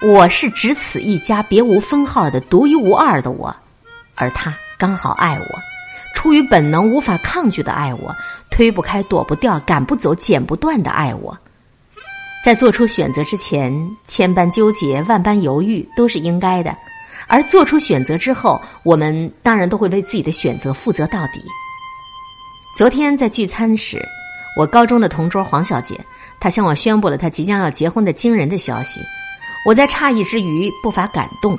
[0.00, 3.54] 我是只此一家别无分号的独一无二的我，
[4.14, 5.69] 而他刚好爱我。
[6.20, 8.14] 出于本能无法抗拒的爱我，
[8.50, 11.34] 推不开躲不掉赶不走剪不断的爱我，
[12.44, 13.72] 在做出选择之前
[14.04, 16.76] 千般纠结万般犹豫都是应该的，
[17.26, 21.42] 而做出选择之后，我们当然都会为自己的选择负责到底。
[22.76, 23.98] 昨天在聚餐时，
[24.58, 25.98] 我高中的同桌黄小姐，
[26.38, 29.00] 她向我宣布了她即将要结婚的惊人的消息，
[29.64, 31.56] 我在诧异之余不乏感动，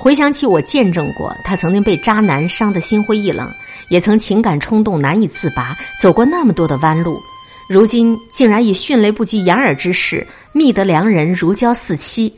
[0.00, 3.48] 回想起我见证过她曾经被渣男伤得心灰意冷。
[3.88, 7.20] 也曾情感冲动难以自拔，走过那么多的弯路，
[7.68, 12.34] 如今竟然以迅雷不及掩耳之势觅得良人，如胶似漆，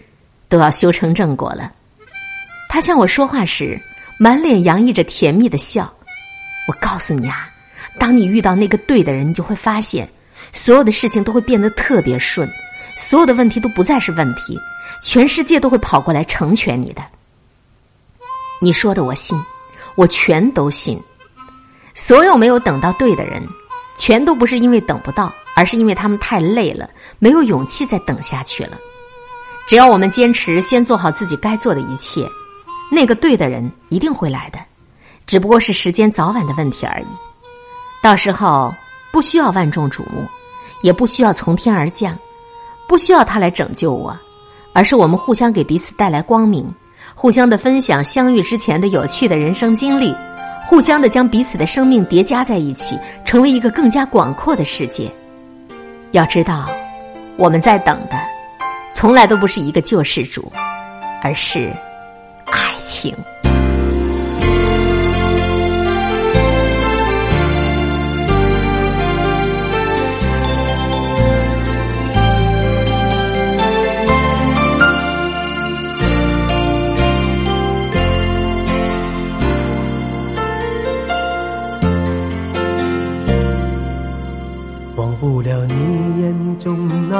[0.48, 1.72] 都要修成正果了。
[2.68, 3.80] 他向我说话时，
[4.18, 5.92] 满脸洋溢着甜蜜的笑。
[6.68, 7.48] 我告诉你啊，
[7.98, 10.08] 当你遇到那个对的人，你就会发现，
[10.52, 12.48] 所有的事情都会变得特别顺，
[12.96, 14.58] 所有的问题都不再是问题，
[15.02, 17.02] 全世界都会跑过来成全你的。
[18.60, 19.38] 你说的我信，
[19.96, 21.00] 我全都信。
[21.96, 23.42] 所有没有等到对的人，
[23.96, 26.88] 全都不是因为等不到，而是因为他们太累了，
[27.18, 28.72] 没有勇气再等下去了。
[29.66, 32.28] 只要我们坚持，先做好自己该做的一切，
[32.92, 34.58] 那个对的人一定会来的，
[35.26, 37.06] 只不过是时间早晚的问题而已。
[38.02, 38.72] 到时候
[39.10, 40.22] 不需要万众瞩目，
[40.82, 42.14] 也不需要从天而降，
[42.86, 44.14] 不需要他来拯救我，
[44.74, 46.70] 而是我们互相给彼此带来光明。
[47.14, 50.14] 互相的分享相遇之前的有趣的人生经历，
[50.66, 55.08] 互相的将彼此的生命叠加在一起，成为一个更加广阔的世界。
[56.10, 56.68] 要知道，
[57.36, 58.16] 我们在等的，
[58.92, 60.50] 从来都不是一个救世主，
[61.22, 61.72] 而是
[62.46, 63.14] 爱情。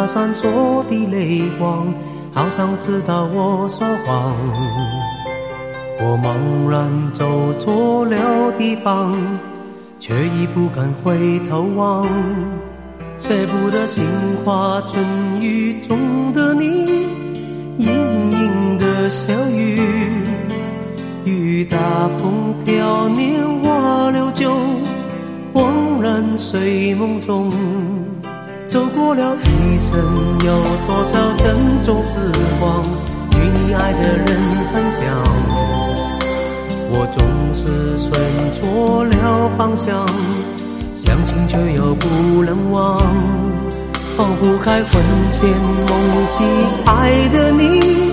[0.07, 1.93] 闪烁的泪光，
[2.33, 4.35] 好像知道我说谎。
[5.99, 9.17] 我茫然走错了地方，
[9.99, 12.07] 却已不敢回头望。
[13.19, 14.05] 舍不得杏
[14.45, 15.05] 花春
[15.41, 15.99] 雨中
[16.35, 16.85] 的你，
[17.79, 19.81] 盈盈的小雨，
[21.25, 21.79] 雨打
[22.19, 24.53] 风飘，年华流久，
[25.55, 27.51] 恍然睡梦中。
[28.67, 29.97] 走过了一生，
[30.45, 30.53] 有
[30.89, 32.17] 多少珍重时
[32.59, 32.83] 光
[33.33, 34.27] 与你爱的人
[34.73, 35.07] 分享？
[36.91, 38.11] 我总是选
[38.55, 40.05] 错了方向，
[40.97, 42.99] 相信却又不能忘。
[44.17, 45.01] 放不开魂
[45.31, 45.49] 牵
[45.89, 46.43] 梦系
[46.87, 48.11] 爱的你，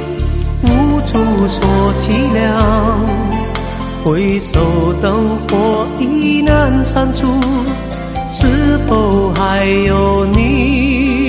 [0.62, 1.18] 无处
[1.50, 3.00] 说凄凉。
[4.04, 7.28] 回首灯火已难删除。
[8.36, 8.46] 是
[8.88, 11.28] 否还有你？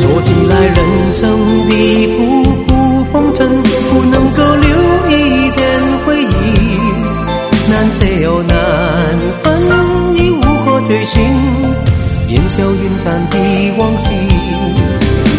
[0.00, 0.78] 说起来，人
[1.12, 1.28] 生
[1.68, 1.74] 的
[2.16, 4.68] 浮浮风尘，不能够留
[5.10, 5.12] 一
[5.56, 5.60] 点
[6.06, 6.24] 回忆，
[7.68, 8.54] 难舍又难
[9.42, 9.44] 分，
[10.16, 11.20] 已无可追寻，
[12.28, 13.36] 烟消云散的
[13.76, 14.10] 往昔。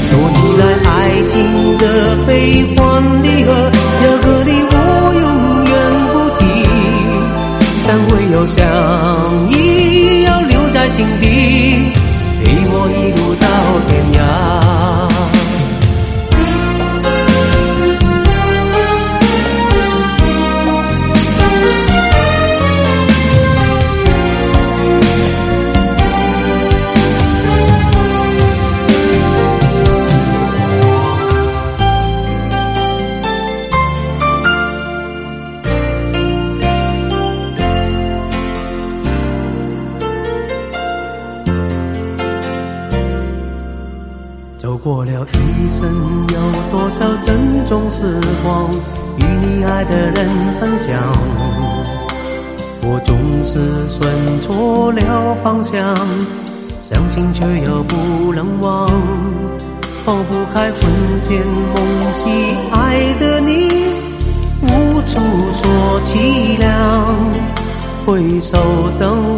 [0.10, 0.92] 说起来，爱
[1.30, 1.34] 情
[1.78, 1.84] 的
[2.28, 3.72] 悲欢离合，
[8.36, 9.50] 就像，
[55.46, 55.96] 方向，
[56.82, 58.90] 相信却又不能忘。
[60.04, 63.68] 放不开魂牵梦系爱的你，
[64.64, 65.20] 无处
[65.62, 67.16] 说凄凉。
[68.08, 68.58] 回首
[69.00, 69.35] 灯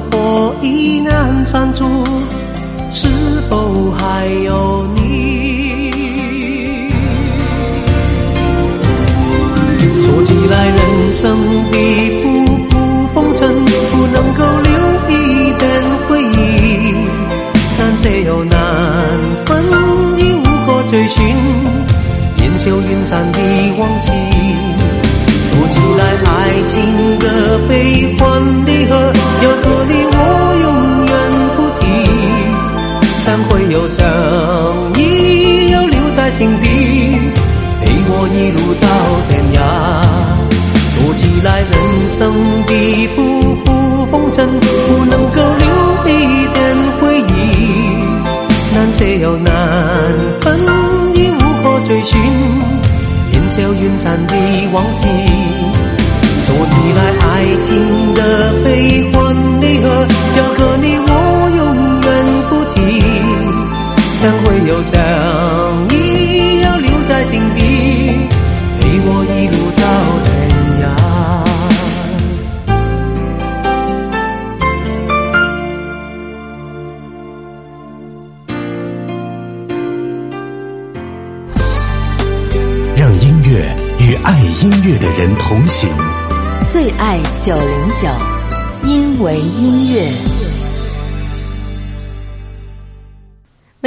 [55.06, 55.37] 往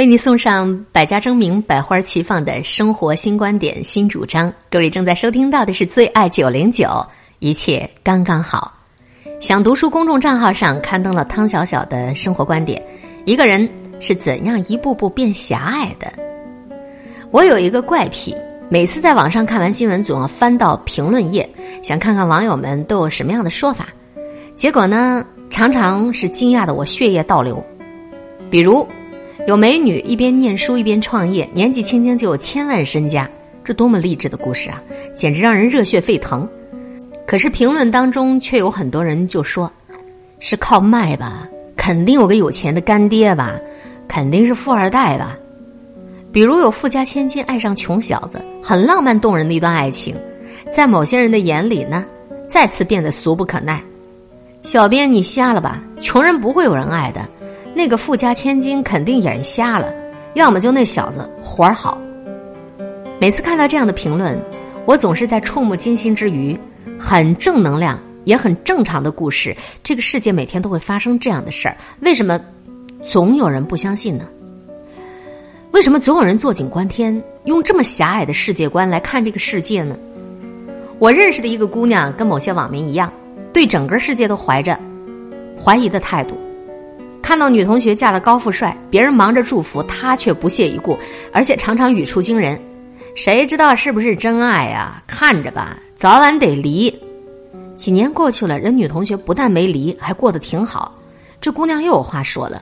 [0.01, 4.51] 为你送上百家争鸣、百花齐放的生活新观点、新主张。
[4.67, 7.05] 各位正在收听到的是最爱九零九，
[7.37, 8.73] 一切刚刚好。
[9.39, 12.81] 想读书公众账号上刊登了汤小小的生活观点：
[13.25, 16.11] 一个人是怎样一步步变狭隘的？
[17.29, 18.35] 我有一个怪癖，
[18.71, 21.47] 每次在网上看完新闻，总要翻到评论页，
[21.83, 23.89] 想看看网友们都有什么样的说法。
[24.55, 27.63] 结果呢，常常是惊讶的我血液倒流。
[28.49, 28.85] 比如，
[29.47, 33.27] 有美女一边念书一边创业，年纪轻轻就有千万身家，
[33.63, 34.81] 这多么励志的故事啊！
[35.15, 36.47] 简直让人热血沸腾。
[37.25, 39.71] 可是评论当中却有很多人就说
[40.39, 41.47] ：“是靠卖吧？
[41.75, 43.55] 肯定有个有钱的干爹吧？
[44.07, 45.35] 肯定是富二代吧？”
[46.31, 50.15] 比如有富家千金爱上穷小子，很浪漫动人的一段爱情，
[50.73, 52.05] 在某些人的眼里呢，
[52.47, 53.81] 再次变得俗不可耐。
[54.61, 55.81] 小编，你瞎了吧？
[55.99, 57.27] 穷人不会有人爱的，
[57.81, 59.91] 那个富家千金肯定眼瞎了，
[60.35, 61.97] 要么就那小子活儿好。
[63.19, 64.39] 每次看到这样的评论，
[64.85, 66.55] 我总是在触目惊心之余。
[66.99, 69.57] 很正能量，也很正常的故事。
[69.81, 72.39] 这个世界每天都会发生这样的事儿，为什么
[73.03, 74.27] 总有人不相信呢？
[75.71, 79.97] 为什么总有人坐井观天，用这么狭隘的世界观来看这个世界呢？
[80.99, 83.11] 我认识的一个姑娘，跟某些网民一样，
[83.51, 84.77] 对整个世界都怀着
[85.59, 86.37] 怀疑的态度。
[87.31, 90.99] 看到女同学嫁了高富帅，别人忙着祝福，她却不屑一顾，
[91.31, 92.61] 而且常常语出惊人。
[93.15, 95.01] 谁知道是不是真爱呀？
[95.07, 95.77] 看着吧。
[95.95, 96.93] 早晚得离，
[97.77, 100.93] 几年过去了，人女同学不但没离，还过得挺好。
[101.39, 102.61] 这姑娘又有话说了，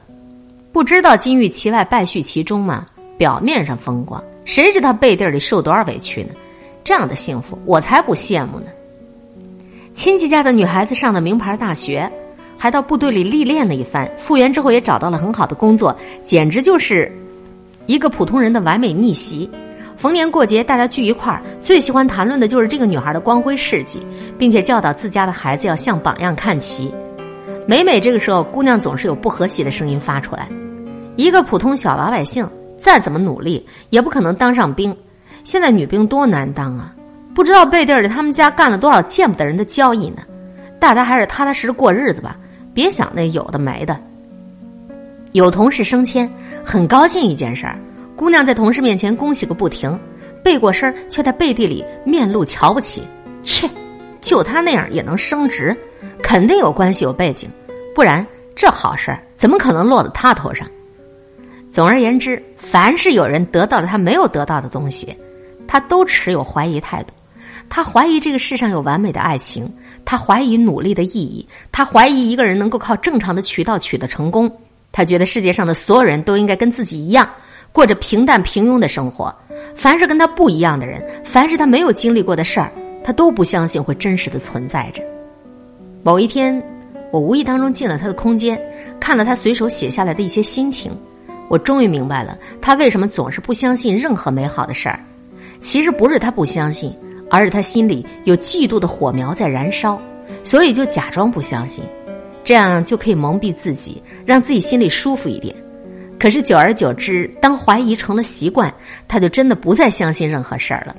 [0.71, 2.85] 不知道金玉其外，败絮其中吗？
[3.17, 6.29] 表面上风光，谁知道背地里受多少委屈呢？
[6.83, 8.67] 这样的幸福，我才不羡慕呢。
[9.93, 12.07] 亲戚家的女孩子上了名牌大学，
[12.61, 17.09] 还到部队里历练了一番，复员之后也找到了很好的工作，简直就是
[17.85, 19.49] 一个普通人的完美逆袭。
[19.95, 24.05] 逢年过节，大家聚一块儿，最喜欢谈论的就是这个女孩的光辉事迹，
[24.37, 26.93] 并且教导自家的孩子要向榜样看齐。
[27.65, 30.49] 每每这个时候，姑娘总是有不和谐的声音发出来：
[31.15, 32.45] 一个普通小老百姓，
[32.77, 34.93] 再怎么努力，也不可能当上兵。
[35.45, 36.93] 现在女兵多难当啊！
[37.33, 40.21] 不知道背地里他们家干了多少见不得人的交易呢？
[40.79, 42.37] 大家还是踏踏实实过日子吧，
[42.73, 43.99] 别想那有的没的。
[45.31, 46.29] 有同事升迁，
[46.65, 47.77] 很高兴一件事儿。
[48.15, 49.97] 姑娘在同事面前恭喜个不停，
[50.43, 53.03] 背过身却在背地里面露瞧不起。
[53.43, 53.69] 切，
[54.19, 55.75] 就他那样也能升职，
[56.21, 57.49] 肯定有关系有背景，
[57.95, 60.67] 不然这好事怎么可能落到他头上？
[61.71, 65.15] 总而言之，凡是有人得到了他没有得到的东西，
[65.67, 67.13] 他都持有怀疑态度。
[67.69, 69.71] 他怀疑这个世上有完美的爱情，
[70.09, 74.51] 他怀疑努力的意义，他怀疑一个人能够靠正常的渠道取得成功。
[74.91, 77.29] 他觉得世界上的所有人都应该跟自己一样。
[77.71, 79.31] 过着平淡平庸的生活，
[79.75, 82.71] 凡是跟他不一样的人，凡是他没有经历过的事儿，
[83.03, 85.03] 他都不相信会真实的存在着。
[86.01, 86.59] 某一天，
[87.11, 88.59] 我无意当中进了他的空间，
[88.99, 90.91] 看了他随手写下来的一些心情，
[91.49, 94.99] 我终于明白了他为什么总是不相信任何美好的事儿。
[95.59, 96.91] 其实不是他不相信，
[97.29, 99.99] 而是他心里有嫉妒的火苗在燃烧，
[100.43, 101.83] 所以就假装不相信，
[102.43, 105.55] 这样就可以蒙蔽自己，让自己心里舒服一点。
[106.19, 108.73] 可是久而久之，当怀疑成了习惯，
[109.07, 110.95] 他就真的不再相信任何事儿了。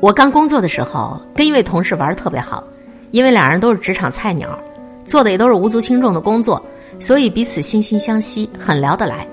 [0.00, 2.64] 我刚工作的时候，跟一位同事玩特别好，
[3.12, 4.58] 因为两人都是职场菜鸟，
[5.04, 6.60] 做的也都是无足轻重的工作，
[6.98, 9.24] 所以彼此惺惺相惜，很聊得来。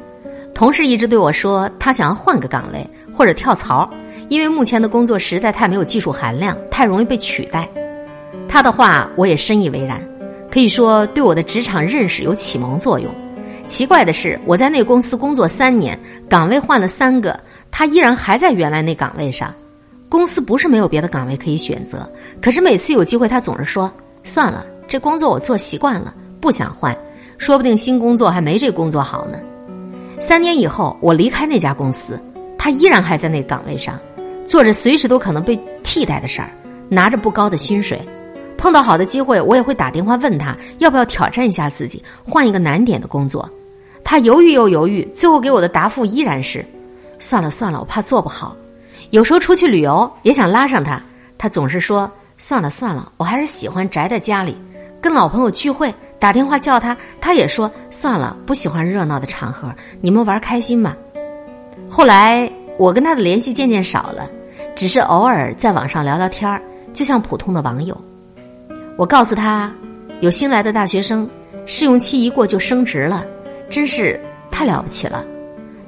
[0.53, 3.89] 同事一直对我说，他想要换个岗位或者跳槽，
[4.29, 7.67] 因为目前的工作实在太没有技术含量，太容易被取代。
[8.47, 10.01] 他的话我也深以为然，
[10.49, 13.11] 可以说对我的职场认识有启蒙作用。
[13.65, 19.53] 奇怪的是，我在那公司工作三年，岗位换了三个，他依然还在原来那岗位上。
[20.07, 22.09] 公司不是没有别的岗位可以选择，
[22.41, 23.91] 可是每次有机会，他总是说
[24.23, 26.97] ：“算了，这工作我做习惯了，不想换。
[27.37, 29.37] 说不定新工作还没这工作好呢。”
[30.19, 32.19] 三年以后，我离开那家公司，
[32.57, 33.99] 他依然还在那岗位上，
[34.49, 36.49] 做着随时都可能被替代的事儿，
[36.89, 38.01] 拿着不高的薪水。
[38.57, 43.47] 碰到好的机会，我也会打电话问他要不要挑战一下自己，换一个难点的工作。
[44.03, 46.65] 他犹豫又犹豫，最后给我的答复依然是
[47.19, 48.55] ：“算了算了，我怕做不好。”
[49.11, 50.99] 有时候出去旅游也想拉上他，
[51.37, 54.57] 他总是说：“算了算了，我还是喜欢宅在家里。”
[54.99, 59.71] 跟老朋友聚会打电话叫他，他也说：“算了，不喜欢热闹的场合，
[60.01, 60.97] 你们玩开心吧。”
[61.87, 64.29] 后来我跟他的联系渐渐少了，
[64.79, 66.61] 只是偶尔在网上聊聊天儿，
[66.93, 68.01] 就像普通的网友。
[68.95, 69.69] 我告诉他，
[70.21, 71.29] 有新来的大学生，
[71.65, 73.25] 试用期一过就升职了，
[73.69, 74.17] 真是
[74.49, 75.25] 太了不起了。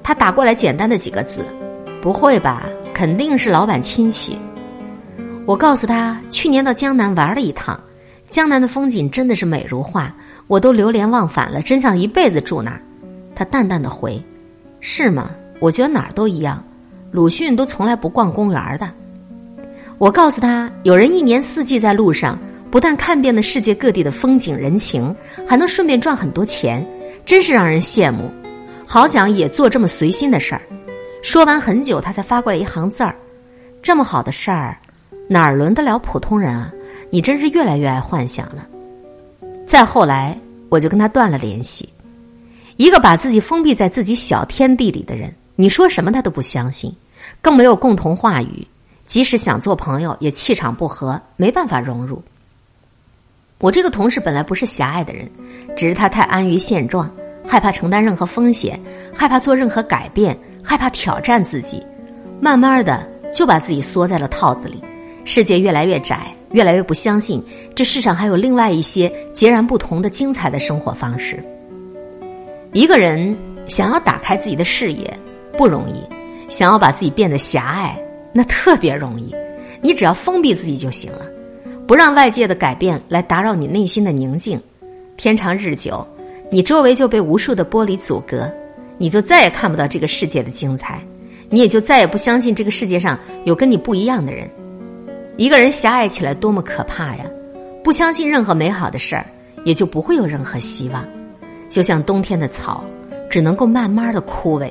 [0.03, 1.39] 他打过来简单的几个字
[2.03, 2.63] ：“不会吧？
[2.93, 4.37] 肯定是老板亲戚。”
[5.47, 7.79] 我告诉他，去年到江南玩了一趟，
[8.27, 10.13] 江南的风景真的是美如画，
[10.47, 12.81] 我都流连忘返了，真想一辈子住那儿。
[13.33, 14.21] 他淡淡的回
[14.81, 15.31] ：“是吗？
[15.61, 16.61] 我觉得哪儿都一样。
[17.12, 18.89] 鲁迅都从来不逛公园的。”
[19.99, 22.39] 我告诉他，有人一年四季在路上，
[22.72, 25.16] 不但看遍了世界各地的风景人情，
[25.47, 26.84] 还能顺便赚很多钱，
[27.26, 28.32] 真是让人羡慕。
[28.88, 30.62] 好想也做这么随心的事儿。
[31.22, 33.16] 说完很久，他才发过来一行字儿
[33.84, 34.76] ：“这么好的事儿。”
[35.30, 36.74] 哪儿轮得了普通人啊！
[37.09, 38.68] 你真是越来越爱幻想了。
[39.66, 40.38] 再后来，
[40.68, 41.88] 我就跟他断了联系。
[42.76, 46.91] 一个把自己封闭在自己小天地里的人，你说什么他都不相信，
[47.39, 48.68] 更没有共同话语。
[49.05, 52.20] 即使想做朋友，也气场不合，没办法融入。
[53.59, 55.30] 我这个同事本来不是狭隘的人，
[55.78, 57.07] 只是他太安于现状，
[57.47, 58.80] 害怕承担任何风险，
[59.14, 61.84] 害怕做任何改变，害怕挑战自己，
[62.39, 64.84] 慢慢的就把自己缩在了套子里。
[65.26, 67.39] 世界越来越窄，越来越不相信
[67.76, 71.39] 这世上还有另外一些截然不同的精彩的生活方式。
[72.74, 73.38] 一个人
[73.68, 75.20] 想要打开自己的视野
[75.57, 76.03] 不容易，
[76.49, 77.97] 想要把自己变得狭隘
[78.33, 79.33] 那特别容易。
[79.81, 81.25] 你只要封闭自己就行了，
[81.87, 84.59] 不让外界的改变来打扰你内心的宁静。
[85.17, 86.05] 天长日久，
[86.49, 88.49] 你周围就被无数的玻璃阻隔，
[88.97, 91.01] 你就再也看不到这个世界的精彩，
[91.49, 94.49] 你也就再也不相信这个世界上有跟你不一样的人。
[95.37, 97.25] 一个人狭隘起来多么可怕呀！
[97.83, 99.25] 不相信任何美好的事儿，
[99.65, 101.03] 也就不会有任何希望。
[101.69, 102.83] 就像冬天的草，
[103.29, 104.69] 只能够慢慢的枯萎。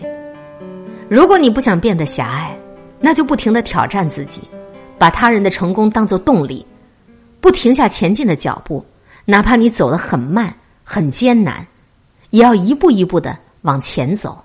[1.10, 2.56] 如果你不想变得狭隘，
[3.00, 4.42] 那就不停的挑战自己，
[4.96, 6.64] 把他人的成功当做动力，
[7.40, 8.86] 不停下前进的脚步，
[9.24, 10.54] 哪怕你走得很慢、
[10.84, 11.66] 很艰难，
[12.30, 14.40] 也要一步一步的往前走。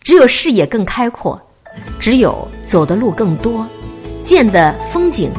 [0.00, 1.40] 只有视野更开阔，
[2.00, 3.64] 只有走的路更多。
[4.24, 5.30] 见的风景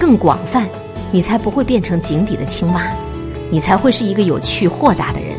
[0.00, 0.68] 更广泛，
[1.12, 2.90] 你才不会变成井底的青蛙，
[3.48, 5.36] 你才会是一个有趣豁达的人，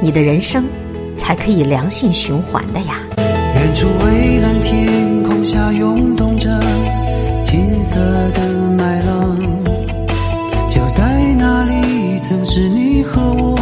[0.00, 0.64] 你的人生
[1.16, 3.02] 才可以良性循环的呀。
[3.68, 6.48] 远处蔚蓝天空下涌动着
[7.44, 8.00] 金色
[8.32, 8.40] 的
[8.78, 9.36] 麦浪，
[10.70, 13.58] 就在那里，曾是你和我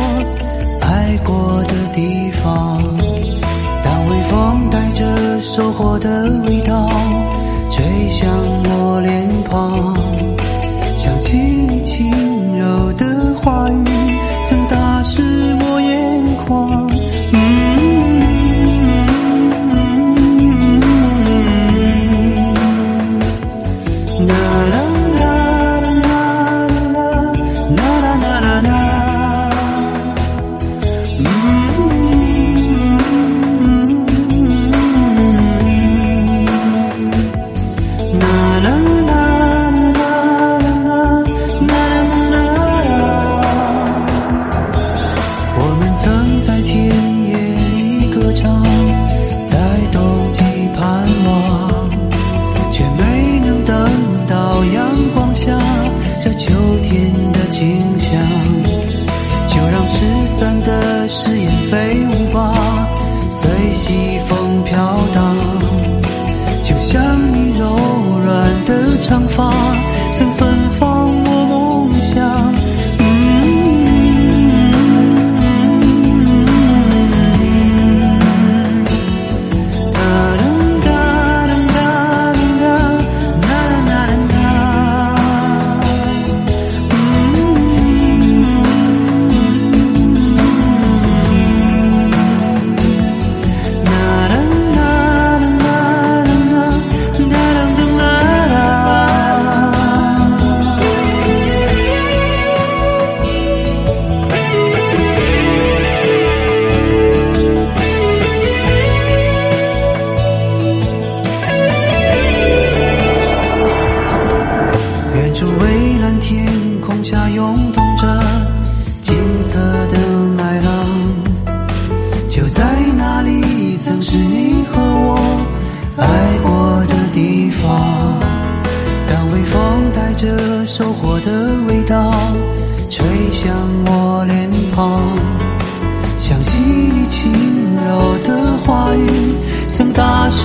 [0.80, 2.84] 爱过的地方。
[3.82, 6.88] 当微风带着收获的味道。
[7.72, 8.30] 吹向
[8.64, 9.95] 我脸庞，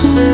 [0.02, 0.31] 曾打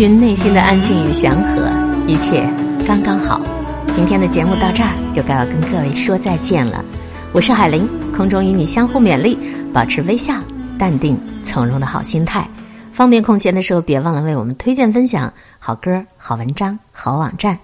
[0.00, 1.68] 寻内心的安静与祥和，
[2.08, 2.48] 一切
[2.88, 3.38] 刚刚好。
[3.94, 6.82] 今天的节目到这儿，又该要跟各位说再见了。
[7.34, 7.86] 我是海玲，
[8.16, 9.36] 空中与你相互勉励，
[9.74, 10.42] 保持微笑、
[10.78, 12.48] 淡定、从容的好心态。
[12.94, 17.58] 方便空闲的时候，别忘了为我们推荐分享好歌、好文章、好网站。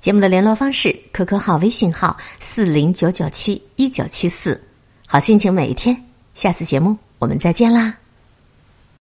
[0.00, 4.58] 节目的联络方式：QQ 号、微信号四零九九七一九七四。
[5.06, 5.94] 好心情每一天，
[6.32, 7.92] 下次节目我们再见啦。